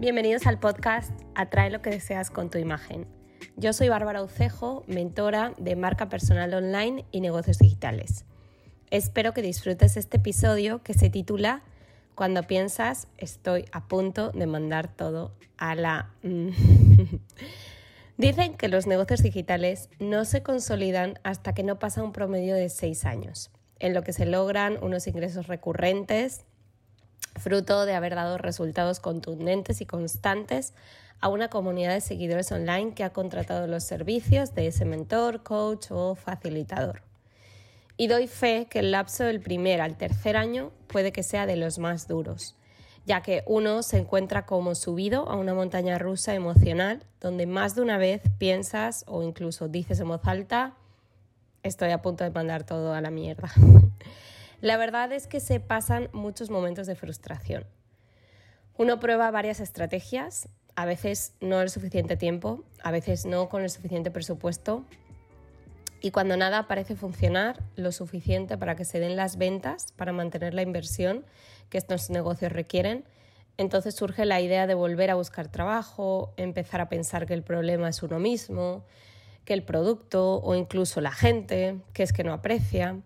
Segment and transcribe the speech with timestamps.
[0.00, 3.08] Bienvenidos al podcast Atrae lo que deseas con tu imagen.
[3.56, 8.24] Yo soy Bárbara Ucejo, mentora de marca personal online y negocios digitales.
[8.92, 11.64] Espero que disfrutes este episodio que se titula
[12.14, 16.14] Cuando piensas estoy a punto de mandar todo a la...
[18.16, 22.68] Dicen que los negocios digitales no se consolidan hasta que no pasa un promedio de
[22.68, 26.44] seis años, en lo que se logran unos ingresos recurrentes
[27.38, 30.74] fruto de haber dado resultados contundentes y constantes
[31.20, 35.90] a una comunidad de seguidores online que ha contratado los servicios de ese mentor, coach
[35.90, 37.02] o facilitador.
[37.96, 41.56] Y doy fe que el lapso del primer al tercer año puede que sea de
[41.56, 42.54] los más duros,
[43.06, 47.82] ya que uno se encuentra como subido a una montaña rusa emocional donde más de
[47.82, 50.74] una vez piensas o incluso dices en voz alta,
[51.64, 53.50] estoy a punto de mandar todo a la mierda.
[54.60, 57.64] La verdad es que se pasan muchos momentos de frustración.
[58.76, 63.70] Uno prueba varias estrategias, a veces no el suficiente tiempo, a veces no con el
[63.70, 64.84] suficiente presupuesto.
[66.00, 70.54] Y cuando nada parece funcionar lo suficiente para que se den las ventas, para mantener
[70.54, 71.24] la inversión
[71.70, 73.04] que estos negocios requieren,
[73.58, 77.88] entonces surge la idea de volver a buscar trabajo, empezar a pensar que el problema
[77.88, 78.84] es uno mismo,
[79.44, 83.00] que el producto o incluso la gente, que es que no aprecia.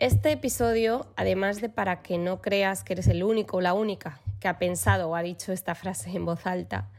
[0.00, 4.20] Este episodio, además de para que no creas que eres el único o la única
[4.40, 6.90] que ha pensado o ha dicho esta frase en voz alta,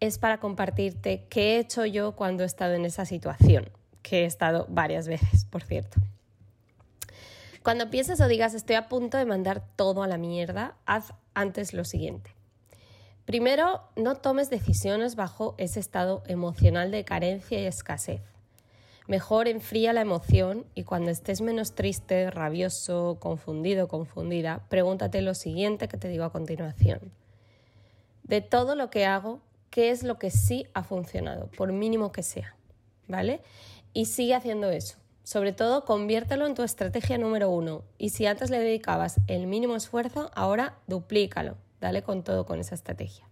[0.00, 3.68] es para compartirte qué he hecho yo cuando he estado en esa situación,
[4.00, 6.00] que he estado varias veces, por cierto.
[7.62, 11.74] Cuando pienses o digas estoy a punto de mandar todo a la mierda, haz antes
[11.74, 12.34] lo siguiente.
[13.26, 18.22] Primero, no tomes decisiones bajo ese estado emocional de carencia y escasez.
[19.10, 25.88] Mejor enfría la emoción y cuando estés menos triste, rabioso, confundido, confundida, pregúntate lo siguiente
[25.88, 27.10] que te digo a continuación.
[28.22, 32.22] De todo lo que hago, ¿qué es lo que sí ha funcionado, por mínimo que
[32.22, 32.54] sea?
[33.08, 33.40] ¿Vale?
[33.94, 34.96] Y sigue haciendo eso.
[35.24, 37.82] Sobre todo, conviértelo en tu estrategia número uno.
[37.98, 41.56] Y si antes le dedicabas el mínimo esfuerzo, ahora duplícalo.
[41.80, 43.28] Dale con todo con esa estrategia.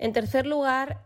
[0.00, 1.04] En tercer lugar,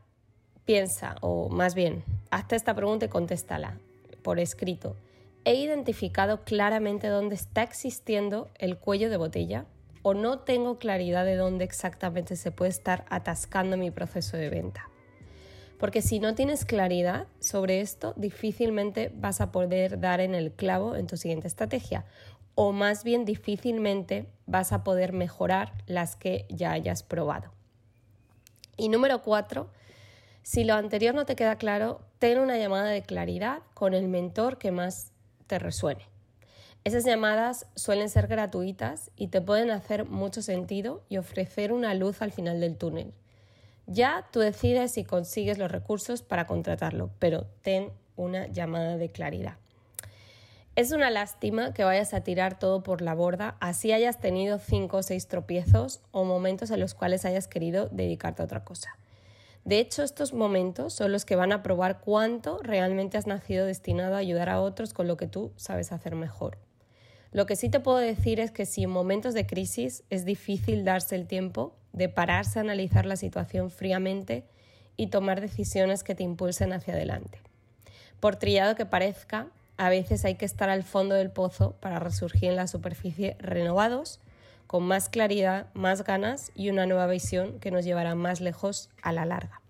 [0.64, 2.02] piensa, o más bien,
[2.32, 3.78] hazte esta pregunta y contéstala
[4.22, 4.96] por escrito.
[5.44, 9.66] ¿He identificado claramente dónde está existiendo el cuello de botella?
[10.02, 14.88] ¿O no tengo claridad de dónde exactamente se puede estar atascando mi proceso de venta?
[15.78, 20.96] Porque si no tienes claridad sobre esto, difícilmente vas a poder dar en el clavo
[20.96, 22.06] en tu siguiente estrategia.
[22.54, 27.52] O más bien difícilmente vas a poder mejorar las que ya hayas probado.
[28.78, 29.68] Y número cuatro,
[30.42, 34.56] si lo anterior no te queda claro, ten una llamada de claridad con el mentor
[34.56, 35.10] que más
[35.48, 36.06] te resuene.
[36.84, 42.22] Esas llamadas suelen ser gratuitas y te pueden hacer mucho sentido y ofrecer una luz
[42.22, 43.12] al final del túnel.
[43.88, 49.56] Ya tú decides si consigues los recursos para contratarlo, pero ten una llamada de claridad.
[50.76, 54.98] Es una lástima que vayas a tirar todo por la borda, así hayas tenido cinco
[54.98, 58.96] o seis tropiezos o momentos en los cuales hayas querido dedicarte a otra cosa.
[59.64, 64.16] De hecho, estos momentos son los que van a probar cuánto realmente has nacido destinado
[64.16, 66.58] a ayudar a otros con lo que tú sabes hacer mejor.
[67.30, 70.84] Lo que sí te puedo decir es que si en momentos de crisis es difícil
[70.84, 74.44] darse el tiempo de pararse a analizar la situación fríamente
[74.96, 77.38] y tomar decisiones que te impulsen hacia adelante.
[78.20, 82.50] Por trillado que parezca, a veces hay que estar al fondo del pozo para resurgir
[82.50, 84.20] en la superficie renovados
[84.72, 89.12] con más claridad, más ganas y una nueva visión que nos llevará más lejos a
[89.12, 89.60] la larga.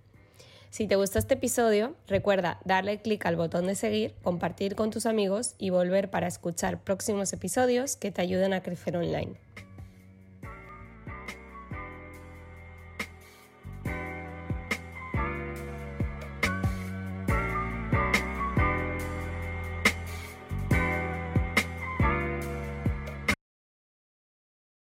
[0.71, 5.07] Si te gustó este episodio, recuerda darle clic al botón de seguir, compartir con tus
[5.07, 9.35] amigos y volver para escuchar próximos episodios que te ayuden a crecer online.